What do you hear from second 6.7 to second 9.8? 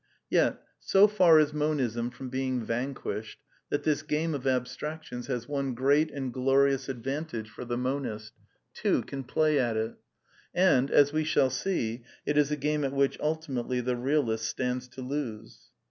advantage for the monist— two can play at